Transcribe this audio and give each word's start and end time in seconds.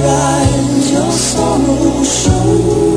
Rise, 0.00 0.92
your 0.92 1.10
solution. 1.10 2.87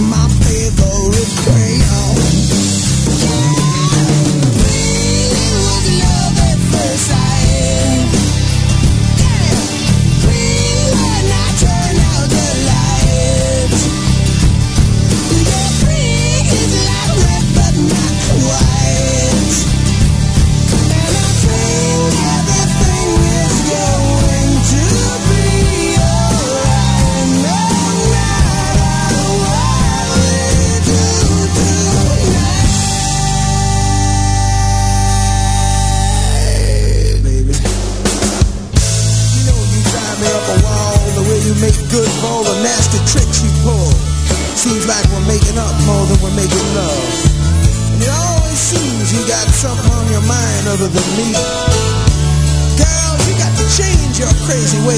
my 0.00 0.28
face. 0.28 0.49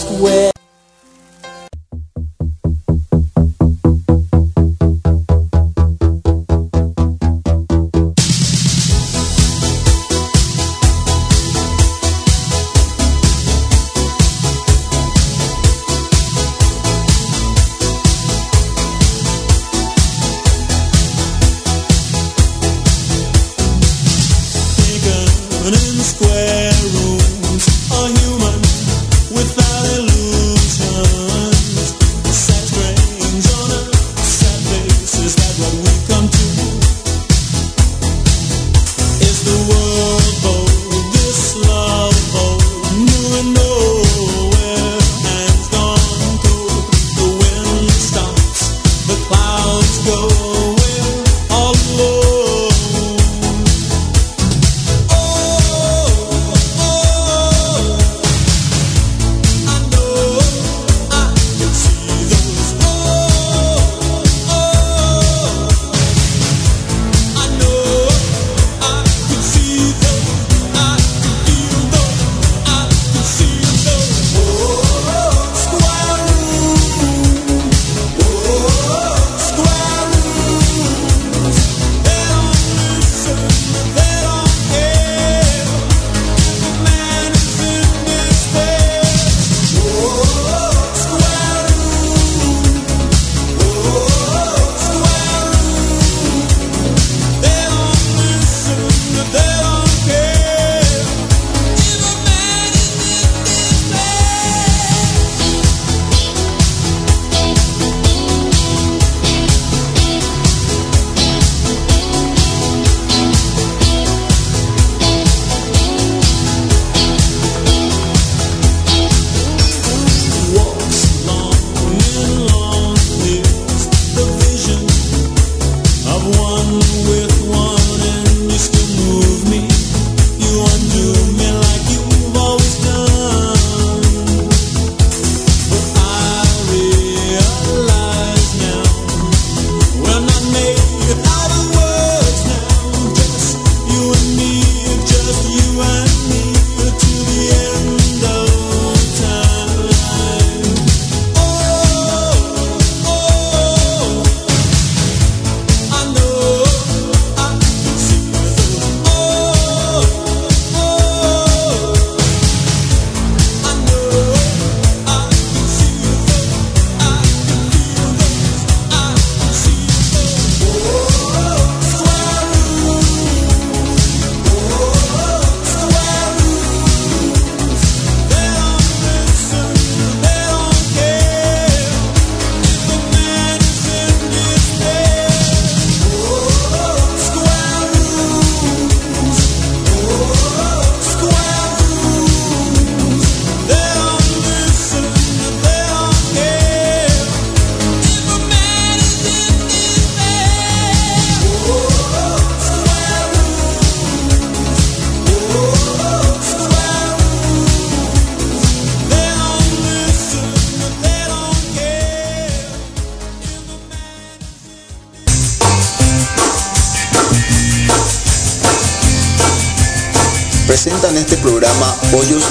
just 0.00 0.22
where 0.22 0.59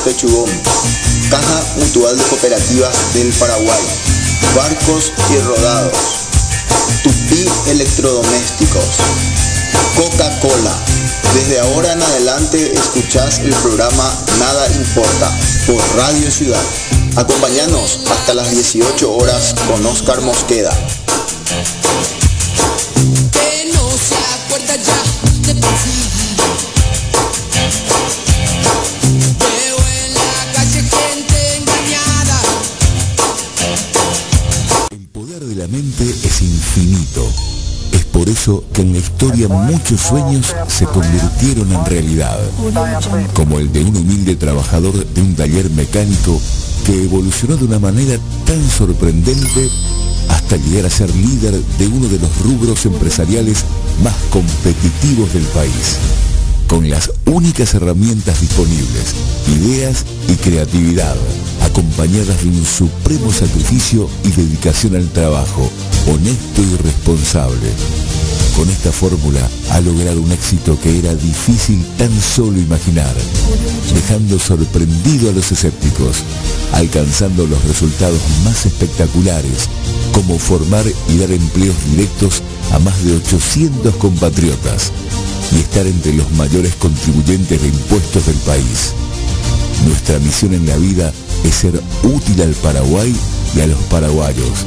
Pechugón, 0.03 0.49
Caja 1.29 1.63
Mutual 1.77 2.17
de 2.17 2.23
Cooperativas 2.23 3.13
del 3.13 3.31
Paraguay, 3.33 3.81
Barcos 4.55 5.11
y 5.29 5.37
Rodados, 5.39 5.97
Tupí 7.03 7.45
Electrodomésticos, 7.67 8.85
Coca-Cola. 9.95 10.75
Desde 11.33 11.59
ahora 11.59 11.93
en 11.93 12.01
adelante 12.01 12.71
escuchás 12.73 13.39
el 13.39 13.53
programa 13.55 14.11
Nada 14.39 14.67
Importa 14.75 15.31
por 15.67 15.81
Radio 15.97 16.31
Ciudad. 16.31 16.63
Acompáñanos 17.15 17.99
hasta 18.09 18.33
las 18.33 18.51
18 18.51 19.11
horas 19.11 19.53
con 19.67 19.85
Oscar 19.85 20.21
Mosqueda. 20.21 20.71
Que 38.73 38.81
en 38.81 38.93
la 38.93 38.97
historia 38.97 39.47
muchos 39.47 40.01
sueños 40.01 40.55
se 40.67 40.85
convirtieron 40.85 41.71
en 41.71 41.85
realidad, 41.85 42.39
como 43.35 43.59
el 43.59 43.71
de 43.71 43.83
un 43.83 43.95
humilde 43.95 44.35
trabajador 44.35 45.05
de 45.05 45.21
un 45.21 45.35
taller 45.35 45.69
mecánico 45.69 46.41
que 46.83 47.03
evolucionó 47.03 47.57
de 47.57 47.65
una 47.65 47.77
manera 47.77 48.17
tan 48.47 48.69
sorprendente 48.71 49.69
hasta 50.29 50.57
llegar 50.57 50.87
a 50.87 50.89
ser 50.89 51.13
líder 51.15 51.61
de 51.77 51.87
uno 51.87 52.07
de 52.07 52.17
los 52.17 52.37
rubros 52.41 52.83
empresariales 52.87 53.65
más 54.03 54.15
competitivos 54.31 55.31
del 55.31 55.45
país. 55.45 55.97
Con 56.67 56.89
las 56.89 57.11
únicas 57.25 57.75
herramientas 57.75 58.41
disponibles, 58.41 59.13
ideas 59.47 60.05
y 60.27 60.33
creatividad, 60.33 61.15
acompañadas 61.65 62.43
de 62.43 62.49
un 62.49 62.65
supremo 62.65 63.31
sacrificio 63.31 64.09
y 64.23 64.29
dedicación 64.31 64.95
al 64.95 65.07
trabajo, 65.09 65.69
honesto 66.07 66.63
y 66.63 66.77
responsable. 66.83 68.08
Con 68.59 68.69
esta 68.69 68.91
fórmula 68.91 69.39
ha 69.71 69.79
logrado 69.79 70.19
un 70.19 70.33
éxito 70.33 70.77
que 70.81 70.99
era 70.99 71.15
difícil 71.15 71.81
tan 71.97 72.11
solo 72.21 72.59
imaginar, 72.59 73.15
dejando 73.95 74.37
sorprendido 74.37 75.29
a 75.29 75.31
los 75.31 75.49
escépticos, 75.53 76.17
alcanzando 76.73 77.47
los 77.47 77.63
resultados 77.63 78.19
más 78.43 78.65
espectaculares, 78.65 79.69
como 80.11 80.37
formar 80.37 80.83
y 81.07 81.17
dar 81.19 81.31
empleos 81.31 81.77
directos 81.89 82.43
a 82.73 82.79
más 82.79 83.01
de 83.05 83.15
800 83.15 83.95
compatriotas 83.95 84.91
y 85.53 85.59
estar 85.59 85.87
entre 85.87 86.11
los 86.11 86.29
mayores 86.33 86.75
contribuyentes 86.75 87.61
de 87.61 87.67
impuestos 87.69 88.25
del 88.25 88.35
país. 88.39 88.91
Nuestra 89.87 90.19
misión 90.19 90.53
en 90.53 90.67
la 90.67 90.75
vida 90.75 91.13
es 91.45 91.55
ser 91.55 91.81
útil 92.03 92.41
al 92.41 92.53
Paraguay 92.55 93.15
y 93.55 93.61
a 93.61 93.67
los 93.67 93.79
paraguayos. 93.83 94.65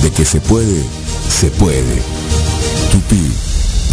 De 0.00 0.12
que 0.12 0.24
se 0.24 0.40
puede, 0.40 0.84
se 1.28 1.48
puede. 1.50 2.21
Tupí, 2.92 3.32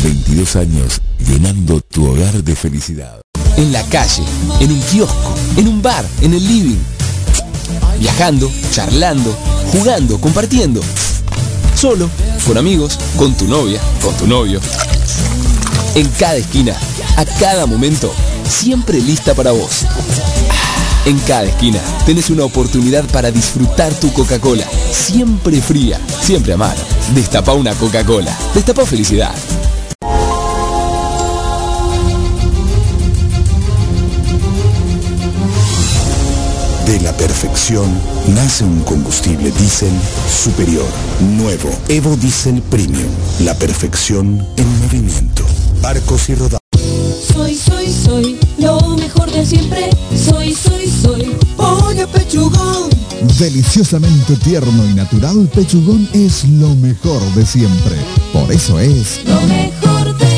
22 0.04 0.58
años 0.58 1.02
llenando 1.26 1.80
tu 1.80 2.06
hogar 2.06 2.44
de 2.44 2.54
felicidad. 2.54 3.22
En 3.56 3.72
la 3.72 3.82
calle, 3.84 4.24
en 4.60 4.74
un 4.74 4.82
kiosco, 4.82 5.36
en 5.56 5.70
un 5.70 5.82
bar, 5.82 6.06
en 6.20 6.34
el 6.34 6.46
living. 6.46 6.80
Viajando, 7.98 8.52
charlando, 8.74 9.32
jugando, 9.72 10.20
compartiendo. 10.20 10.82
Solo, 11.76 12.10
con 12.46 12.58
amigos, 12.58 13.00
con 13.16 13.34
tu 13.36 13.48
novia, 13.48 13.80
con 14.02 14.14
tu 14.18 14.28
novio. 14.28 14.60
En 15.96 16.06
cada 16.20 16.36
esquina, 16.36 16.76
a 17.16 17.24
cada 17.24 17.66
momento, 17.66 18.12
siempre 18.50 19.00
lista 19.00 19.34
para 19.34 19.52
vos. 19.52 19.86
En 21.06 21.18
cada 21.20 21.46
esquina 21.46 21.80
tenés 22.06 22.30
una 22.30 22.44
oportunidad 22.46 23.06
para 23.06 23.32
disfrutar 23.32 23.94
tu 23.96 24.12
Coca-Cola. 24.14 24.66
Siempre 24.92 25.62
fría, 25.62 26.00
siempre 26.22 26.54
a 26.54 26.58
mano. 26.58 26.80
Destapa 27.16 27.54
una 27.54 27.74
Coca-Cola. 27.74 28.36
Destapa 28.54 28.86
felicidad. 28.86 29.34
De 36.86 37.00
la 37.02 37.16
perfección 37.16 37.88
nace 38.34 38.64
un 38.64 38.82
combustible 38.82 39.52
diésel 39.52 39.94
superior, 40.28 40.88
nuevo, 41.38 41.70
Evo 41.88 42.16
Diesel 42.16 42.64
Premium. 42.64 43.10
La 43.42 43.54
perfección 43.54 44.46
en 44.58 44.80
movimiento. 44.82 45.46
Barcos 45.82 46.30
y 46.30 46.36
rodados. 46.36 46.60
Soy, 47.32 47.56
soy, 47.56 47.94
soy 47.94 48.40
lo 48.58 48.80
mejor 48.98 49.32
de 49.32 49.46
siempre. 49.46 49.90
Soy, 50.16 50.56
soy, 50.56 50.79
soy 51.10 51.36
Pollo 51.58 52.08
pechugón. 52.08 52.90
Deliciosamente 53.38 54.36
tierno 54.38 54.86
y 54.86 54.94
natural, 54.94 55.50
Pechugón 55.54 56.08
es 56.14 56.46
lo 56.46 56.76
mejor 56.76 57.22
de 57.34 57.46
siempre. 57.46 57.96
Por 58.32 58.52
eso 58.52 58.80
es 58.80 59.22
lo 59.26 59.42
mejor 59.42 60.18
de 60.18 60.30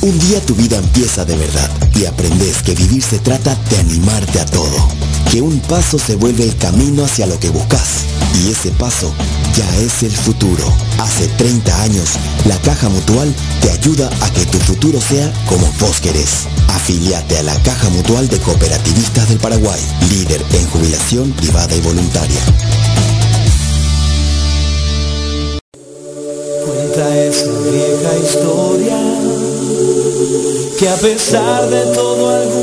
Un 0.00 0.18
día 0.20 0.40
tu 0.46 0.54
vida 0.54 0.78
empieza 0.78 1.24
de 1.24 1.36
verdad 1.36 1.70
y 1.94 2.06
aprendes 2.06 2.62
que 2.62 2.74
vivir 2.74 3.02
se 3.02 3.18
trata 3.18 3.56
de 3.70 3.78
animarte 3.78 4.40
a 4.40 4.46
todo. 4.46 4.88
Que 5.30 5.42
un 5.42 5.60
paso 5.60 5.98
se 5.98 6.16
vuelve 6.16 6.44
el 6.44 6.56
camino 6.56 7.04
hacia 7.04 7.26
lo 7.26 7.38
que 7.38 7.50
buscas. 7.50 8.04
Y 8.42 8.50
ese 8.50 8.70
paso 8.70 9.12
ya 9.54 9.76
es 9.78 10.02
el 10.02 10.10
futuro. 10.10 10.64
Hace 10.98 11.28
30 11.28 11.82
años, 11.82 12.10
la 12.46 12.56
Caja 12.62 12.88
Mutual 12.88 13.34
te 13.60 13.70
ayuda 13.70 14.08
a 14.22 14.30
que 14.32 14.46
tu 14.46 14.58
futuro 14.58 15.00
sea 15.00 15.30
como 15.46 15.70
vos 15.80 16.00
querés. 16.00 16.46
Afiliate 16.68 17.38
a 17.38 17.42
la 17.42 17.54
Caja 17.62 17.90
Mutual 17.90 18.28
de 18.28 18.38
Cooperativistas 18.38 19.28
del 19.28 19.38
Paraguay, 19.38 19.80
líder 20.08 20.42
en 20.52 20.66
jubilación 20.70 21.30
privada 21.32 21.74
y 21.74 21.80
voluntaria. 21.80 22.40
Cuenta 26.64 27.18
esa 27.18 27.50
vieja 27.70 28.18
historia 28.24 28.98
que 30.78 30.88
a 30.88 30.96
pesar 30.96 31.68
de 31.68 31.82
todo 31.92 32.30
algunas 32.30 32.57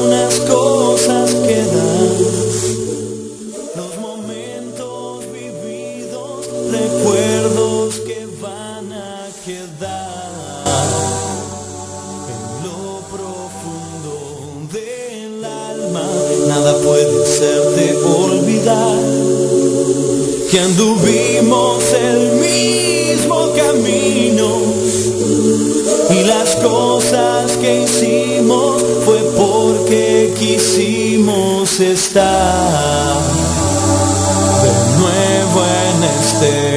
que 20.56 20.62
anduvimos 20.62 21.84
el 21.91 22.32
mismo 22.39 23.52
camino 23.58 24.62
y 26.12 26.24
las 26.24 26.56
cosas 26.56 27.58
que 27.58 27.84
hicimos 27.84 28.82
fue 29.04 29.20
porque 29.36 30.34
quisimos 30.39 31.82
estar 31.82 33.22
de 34.63 34.72
nuevo 34.98 35.65
en 35.89 36.04
este 36.22 36.74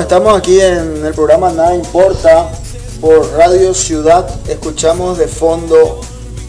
Estamos 0.00 0.38
aquí 0.38 0.58
en 0.58 1.04
el 1.04 1.12
programa 1.12 1.52
Nada 1.52 1.74
Importa 1.74 2.48
por 2.98 3.30
Radio 3.32 3.74
Ciudad. 3.74 4.26
Escuchamos 4.48 5.18
de 5.18 5.28
fondo 5.28 6.00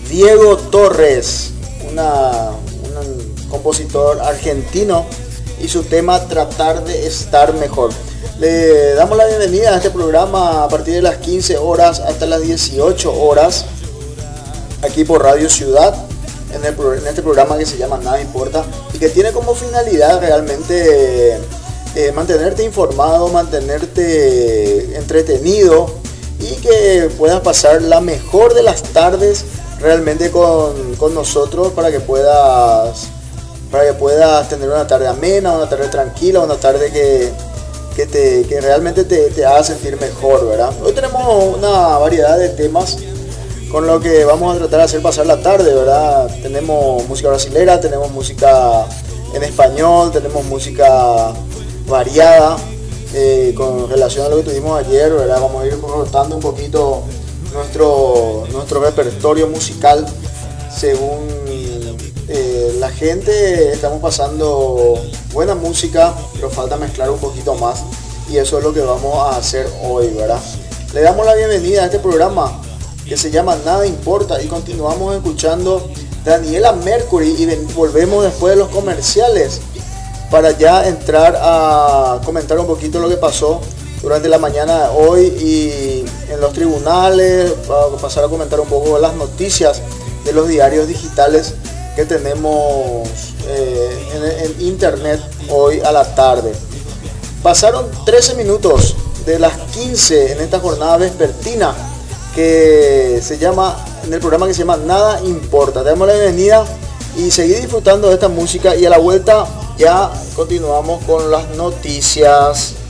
Diego 0.09 0.55
Torres, 0.55 1.51
una, 1.91 2.51
un 2.51 3.49
compositor 3.49 4.21
argentino 4.21 5.05
y 5.61 5.67
su 5.67 5.83
tema 5.83 6.21
Tratar 6.21 6.85
de 6.85 7.05
estar 7.05 7.53
mejor. 7.55 7.91
Le 8.39 8.93
damos 8.93 9.17
la 9.17 9.25
bienvenida 9.25 9.73
a 9.73 9.77
este 9.77 9.89
programa 9.89 10.63
a 10.63 10.69
partir 10.69 10.93
de 10.93 11.01
las 11.01 11.17
15 11.17 11.57
horas 11.57 11.99
hasta 11.99 12.25
las 12.25 12.41
18 12.41 13.13
horas 13.13 13.65
aquí 14.83 15.03
por 15.03 15.21
Radio 15.21 15.49
Ciudad 15.49 15.93
en, 16.53 16.63
el 16.63 16.75
en 16.97 17.07
este 17.07 17.21
programa 17.21 17.57
que 17.57 17.65
se 17.65 17.77
llama 17.77 17.97
Nada 17.97 18.21
Importa 18.21 18.63
y 18.93 18.99
que 18.99 19.09
tiene 19.09 19.31
como 19.31 19.53
finalidad 19.53 20.21
realmente 20.21 21.39
eh, 21.95 22.11
mantenerte 22.11 22.63
informado, 22.63 23.27
mantenerte 23.29 24.97
entretenido 24.97 25.87
y 26.39 26.55
que 26.55 27.09
puedas 27.17 27.41
pasar 27.41 27.81
la 27.81 28.01
mejor 28.01 28.53
de 28.53 28.63
las 28.63 28.83
tardes 28.83 29.45
realmente 29.79 30.31
con, 30.31 30.95
con 30.95 31.13
nosotros 31.13 31.71
para 31.73 31.91
que 31.91 31.99
puedas 31.99 33.07
para 33.69 33.85
que 33.85 33.93
puedas 33.93 34.47
tener 34.49 34.69
una 34.69 34.85
tarde 34.85 35.07
amena, 35.07 35.51
una 35.51 35.67
tarde 35.67 35.87
tranquila, 35.87 36.41
una 36.41 36.55
tarde 36.57 36.91
que, 36.91 37.31
que, 37.95 38.05
te, 38.05 38.43
que 38.43 38.61
realmente 38.61 39.03
te, 39.03 39.31
te, 39.31 39.45
haga 39.45 39.63
sentir 39.63 39.99
mejor, 39.99 40.47
¿verdad? 40.47 40.71
Hoy 40.83 40.93
tenemos 40.93 41.57
una 41.57 41.97
variedad 41.97 42.37
de 42.37 42.49
temas 42.49 42.97
con 43.71 43.87
lo 43.87 43.99
que 43.99 44.25
vamos 44.25 44.55
a 44.55 44.59
tratar 44.59 44.77
de 44.77 44.85
hacer 44.85 45.01
pasar 45.01 45.25
la 45.25 45.41
tarde, 45.41 45.73
¿verdad? 45.73 46.29
Tenemos 46.43 47.07
música 47.07 47.29
brasilera, 47.29 47.81
tenemos 47.81 48.11
música 48.11 48.85
en 49.33 49.41
español, 49.41 50.11
tenemos 50.11 50.45
música 50.45 51.33
variada 51.87 52.57
eh, 53.13 53.53
con 53.55 53.89
relación 53.89 54.25
a 54.25 54.29
lo 54.29 54.37
que 54.37 54.43
tuvimos 54.43 54.79
ayer, 54.79 55.11
¿verdad? 55.11 55.39
Vamos 55.41 55.63
a 55.63 55.67
ir 55.67 55.79
rotando 55.79 56.35
un 56.35 56.41
poquito 56.41 57.03
nuestro, 57.53 58.45
nuestro 58.51 58.81
repertorio 58.81 59.47
musical 59.47 60.05
según 60.75 61.27
eh, 62.27 62.75
la 62.79 62.89
gente. 62.89 63.71
Estamos 63.71 64.01
pasando 64.01 64.95
buena 65.33 65.55
música, 65.55 66.13
pero 66.33 66.49
falta 66.49 66.77
mezclar 66.77 67.09
un 67.09 67.19
poquito 67.19 67.55
más 67.55 67.83
y 68.29 68.37
eso 68.37 68.57
es 68.57 68.63
lo 68.63 68.73
que 68.73 68.81
vamos 68.81 69.15
a 69.17 69.37
hacer 69.37 69.67
hoy, 69.83 70.07
¿verdad? 70.09 70.39
Le 70.93 71.01
damos 71.01 71.25
la 71.25 71.35
bienvenida 71.35 71.83
a 71.83 71.85
este 71.85 71.99
programa 71.99 72.61
que 73.07 73.17
se 73.17 73.29
llama 73.29 73.57
Nada 73.65 73.85
Importa 73.85 74.41
y 74.41 74.47
continuamos 74.47 75.15
escuchando 75.15 75.89
Daniela 76.23 76.71
Mercury 76.71 77.35
y 77.37 77.45
volvemos 77.73 78.23
después 78.23 78.53
de 78.53 78.59
los 78.59 78.69
comerciales 78.69 79.59
para 80.33 80.49
ya 80.49 80.87
entrar 80.87 81.37
a 81.39 82.19
comentar 82.25 82.57
un 82.57 82.65
poquito 82.65 82.97
lo 82.97 83.07
que 83.07 83.17
pasó 83.17 83.61
durante 84.01 84.27
la 84.27 84.39
mañana 84.39 84.87
de 84.87 84.97
hoy 84.97 85.25
y 85.27 86.05
en 86.27 86.41
los 86.41 86.53
tribunales, 86.53 87.51
para 87.67 87.95
pasar 88.01 88.23
a 88.23 88.27
comentar 88.27 88.59
un 88.59 88.67
poco 88.67 88.97
las 88.97 89.13
noticias 89.13 89.79
de 90.25 90.33
los 90.33 90.47
diarios 90.47 90.87
digitales 90.87 91.53
que 91.95 92.05
tenemos 92.05 93.07
eh, 93.47 94.07
en, 94.15 94.45
en 94.45 94.67
internet 94.67 95.21
hoy 95.51 95.81
a 95.81 95.91
la 95.91 96.03
tarde. 96.15 96.51
Pasaron 97.43 97.85
13 98.03 98.33
minutos 98.33 98.95
de 99.27 99.37
las 99.37 99.55
15 99.55 100.31
en 100.31 100.41
esta 100.41 100.59
jornada 100.59 100.97
vespertina 100.97 101.75
que 102.33 103.19
se 103.21 103.37
llama, 103.37 103.85
en 104.03 104.11
el 104.11 104.19
programa 104.19 104.47
que 104.47 104.55
se 104.55 104.61
llama 104.61 104.77
Nada 104.77 105.21
Importa. 105.21 105.83
Te 105.83 105.89
damos 105.89 106.07
la 106.07 106.15
bienvenida 106.15 106.65
y 107.15 107.29
seguir 107.29 107.59
disfrutando 107.59 108.07
de 108.07 108.15
esta 108.15 108.29
música 108.29 108.75
y 108.75 108.87
a 108.87 108.89
la 108.89 108.97
vuelta 108.97 109.45
ya 109.77 110.11
continuamos 110.35 111.03
con 111.05 111.31
las 111.31 111.49
noticias. 111.55 112.82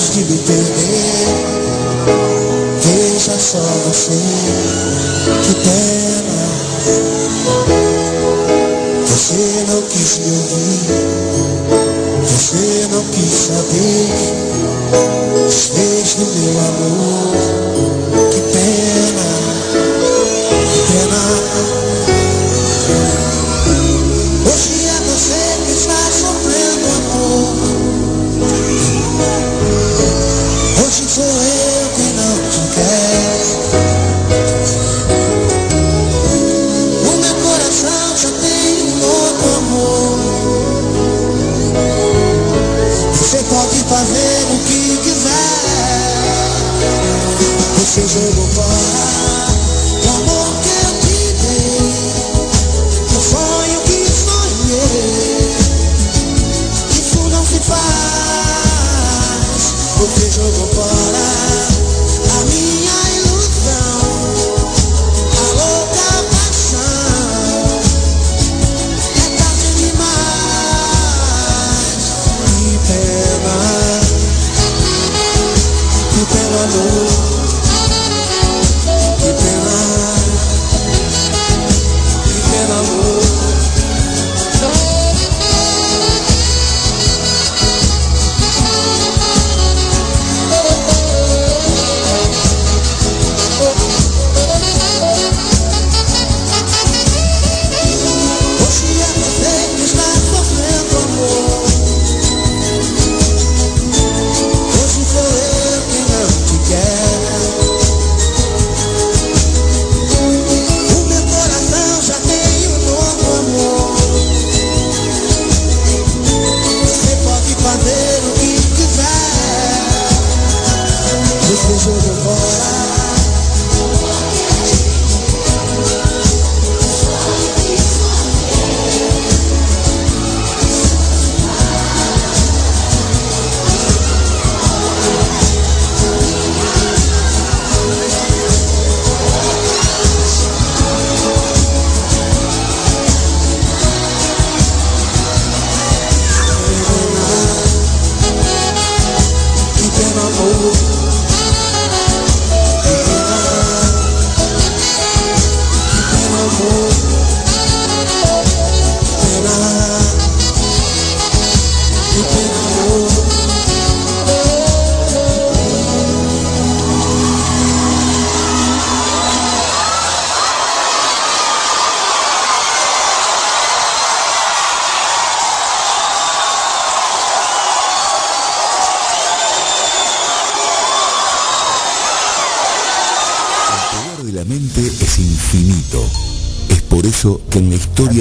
antes 0.00 0.14
de 0.14 0.24
me 0.24 0.38
perder. 0.38 1.28
Veja 2.80 3.38
só 3.38 3.58
você, 3.58 4.18
que 5.42 5.54
pena. 5.56 6.48
Você 9.06 9.64
não 9.68 9.82
quis 9.82 10.18
me 10.18 10.30
ouvir. 10.30 10.59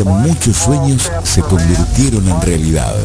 Muchos 0.04 0.58
sueños 0.58 1.12
se 1.24 1.42
convirtieron 1.42 2.28
en 2.28 2.42
realidad, 2.42 2.96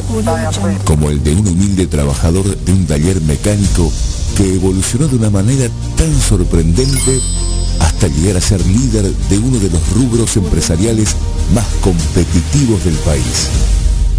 como 0.85 1.11
el 1.11 1.23
de 1.23 1.33
un 1.33 1.47
humilde 1.47 1.87
trabajador 1.87 2.57
de 2.57 2.73
un 2.73 2.87
taller 2.87 3.21
mecánico 3.23 3.91
que 4.37 4.55
evolucionó 4.55 5.09
de 5.09 5.17
una 5.17 5.31
manera 5.31 5.69
tan 5.97 6.21
sorprendente 6.21 7.21
hasta 7.81 8.09
llegar 8.09 8.37
a 8.37 8.41
ser 8.41 8.65
líder 8.67 9.05
de 9.13 9.39
uno 9.39 9.59
de 9.59 9.71
los 9.71 9.81
rubros 9.93 10.37
empresariales 10.37 11.17
más 11.55 11.67
competitivos 11.81 12.85
del 12.85 12.95
país. 12.97 13.49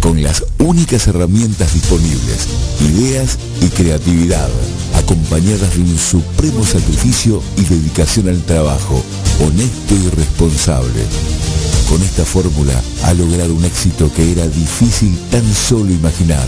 Con 0.00 0.22
las 0.22 0.44
únicas 0.58 1.06
herramientas 1.06 1.74
disponibles, 1.74 2.46
ideas 2.80 3.38
y 3.60 3.68
creatividad, 3.68 4.48
acompañadas 4.94 5.74
de 5.74 5.82
un 5.82 5.98
supremo 5.98 6.64
sacrificio 6.64 7.42
y 7.56 7.62
dedicación 7.62 8.28
al 8.28 8.42
trabajo, 8.42 9.02
honesto 9.40 9.94
y 9.94 10.08
responsable. 10.10 11.55
Con 11.88 12.02
esta 12.02 12.24
fórmula 12.24 12.74
ha 13.04 13.14
logrado 13.14 13.54
un 13.54 13.64
éxito 13.64 14.12
que 14.12 14.32
era 14.32 14.46
difícil 14.48 15.16
tan 15.30 15.44
solo 15.54 15.92
imaginar, 15.92 16.46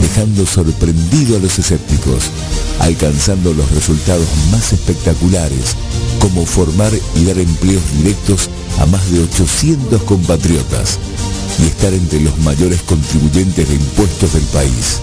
dejando 0.00 0.44
sorprendido 0.46 1.36
a 1.36 1.40
los 1.40 1.58
escépticos, 1.58 2.24
alcanzando 2.80 3.54
los 3.54 3.70
resultados 3.70 4.26
más 4.52 4.72
espectaculares, 4.72 5.76
como 6.20 6.44
formar 6.44 6.92
y 7.16 7.24
dar 7.24 7.38
empleos 7.38 7.82
directos 7.96 8.50
a 8.78 8.86
más 8.86 9.10
de 9.10 9.22
800 9.22 10.02
compatriotas 10.02 10.98
y 11.58 11.66
estar 11.66 11.92
entre 11.94 12.20
los 12.20 12.38
mayores 12.40 12.82
contribuyentes 12.82 13.68
de 13.68 13.74
impuestos 13.74 14.34
del 14.34 14.44
país. 14.44 15.00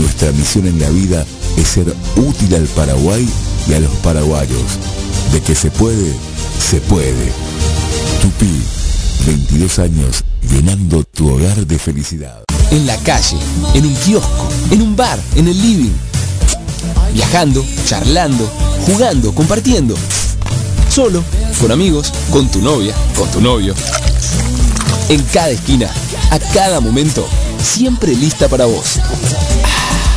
Nuestra 0.00 0.32
misión 0.32 0.66
en 0.66 0.80
la 0.80 0.90
vida 0.90 1.24
es 1.56 1.68
ser 1.68 1.94
útil 2.16 2.54
al 2.54 2.66
Paraguay 2.66 3.26
y 3.68 3.74
a 3.74 3.80
los 3.80 3.92
paraguayos. 3.96 4.78
De 5.32 5.40
que 5.40 5.54
se 5.54 5.70
puede, 5.70 6.12
se 6.58 6.80
puede. 6.80 7.32
Tupi, 8.20 8.62
22 9.26 9.78
años 9.78 10.24
llenando 10.50 11.04
tu 11.04 11.28
hogar 11.28 11.66
de 11.66 11.78
felicidad. 11.78 12.44
En 12.70 12.86
la 12.86 12.96
calle, 12.98 13.36
en 13.74 13.86
un 13.86 13.94
kiosco, 13.94 14.48
en 14.70 14.82
un 14.82 14.96
bar, 14.96 15.18
en 15.34 15.48
el 15.48 15.60
living. 15.60 15.92
Viajando, 17.12 17.64
charlando, 17.86 18.50
jugando, 18.86 19.34
compartiendo. 19.34 19.94
Solo, 20.88 21.22
con 21.60 21.70
amigos, 21.70 22.12
con 22.30 22.48
tu 22.50 22.60
novia, 22.60 22.94
con 23.16 23.30
tu 23.30 23.40
novio. 23.40 23.74
En 25.08 25.22
cada 25.32 25.50
esquina, 25.50 25.90
a 26.30 26.38
cada 26.38 26.80
momento, 26.80 27.26
siempre 27.62 28.14
lista 28.14 28.48
para 28.48 28.66
vos. 28.66 28.98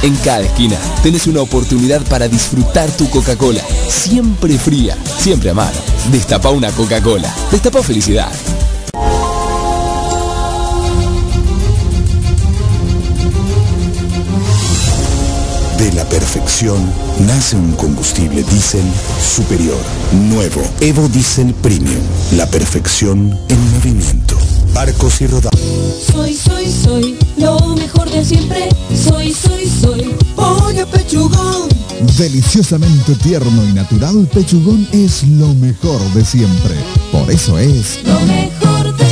En 0.01 0.15
cada 0.17 0.39
esquina 0.41 0.77
tenés 1.03 1.27
una 1.27 1.41
oportunidad 1.41 2.01
para 2.03 2.29
disfrutar 2.29 2.89
tu 2.91 3.09
Coca-Cola. 3.09 3.61
Siempre 3.89 4.57
fría, 4.57 4.97
siempre 5.19 5.49
a 5.49 5.53
mano. 5.53 5.77
Destapa 6.09 6.49
una 6.51 6.71
Coca-Cola. 6.71 7.33
Destapa 7.51 7.83
felicidad. 7.83 8.31
De 15.77 15.91
la 15.91 16.07
perfección 16.07 16.77
nace 17.19 17.57
un 17.57 17.73
combustible 17.73 18.43
diésel 18.43 18.85
superior, 19.21 19.77
nuevo, 20.29 20.61
Evo 20.79 21.09
Diesel 21.09 21.53
Premium. 21.55 22.01
La 22.37 22.45
perfección 22.45 23.37
en 23.49 23.71
movimiento. 23.73 24.28
Barcos 24.73 25.21
y 25.21 25.27
rodados. 25.27 25.59
Soy, 26.11 26.33
soy, 26.35 26.71
soy 26.71 27.17
lo 27.37 27.75
mejor 27.75 28.09
de 28.09 28.23
siempre. 28.23 28.69
Soy, 28.95 29.33
soy, 29.33 29.67
soy. 29.67 30.15
Pollo 30.35 30.87
pechugón 30.87 31.69
Deliciosamente 32.17 33.13
tierno 33.15 33.63
y 33.65 33.73
natural, 33.73 34.27
Pechugón 34.33 34.87
es 34.91 35.23
lo 35.23 35.53
mejor 35.55 36.01
de 36.13 36.23
siempre. 36.23 36.75
Por 37.11 37.29
eso 37.29 37.57
es 37.57 37.99
Lo 38.05 38.19
mejor 38.21 38.95
de 38.95 39.09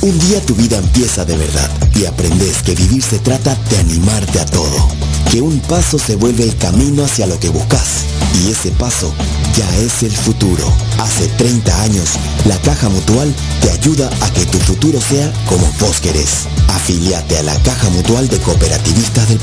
Un 0.00 0.18
día 0.20 0.40
tu 0.46 0.54
vida 0.54 0.78
empieza 0.78 1.24
de 1.24 1.36
verdad 1.36 1.70
y 1.94 2.04
aprendes 2.06 2.62
que 2.62 2.74
vivir 2.74 3.02
se 3.02 3.18
trata 3.18 3.56
de 3.68 3.78
animarte 3.78 4.38
a 4.40 4.46
todo. 4.46 5.07
Que 5.30 5.42
un 5.42 5.60
paso 5.60 5.98
se 5.98 6.16
vuelve 6.16 6.44
el 6.44 6.56
camino 6.56 7.04
hacia 7.04 7.26
lo 7.26 7.38
que 7.38 7.50
buscas. 7.50 8.04
Y 8.42 8.50
ese 8.50 8.70
paso 8.70 9.12
ya 9.54 9.76
es 9.76 10.02
el 10.02 10.10
futuro. 10.16 10.64
Hace 10.98 11.28
30 11.28 11.82
años, 11.82 12.08
la 12.46 12.56
Caja 12.62 12.88
Mutual 12.88 13.34
te 13.60 13.70
ayuda 13.70 14.08
a 14.22 14.32
que 14.32 14.46
tu 14.46 14.58
futuro 14.58 14.98
sea 15.00 15.30
como 15.46 15.70
vos 15.80 16.00
querés. 16.00 16.46
Afíliate 16.68 17.36
a 17.36 17.42
la 17.42 17.54
Caja 17.62 17.90
Mutual 17.90 18.26
de 18.28 18.38
Cooperativistas 18.38 19.28
del 19.28 19.36